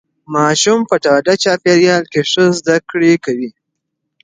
ماشوم 0.35 0.79
په 0.89 0.95
ډاډه 1.03 1.33
چاپیریال 1.43 2.03
کې 2.11 2.21
ښه 2.31 2.43
زده 2.59 2.75
کړه 2.89 3.13
کوي. 3.25 3.49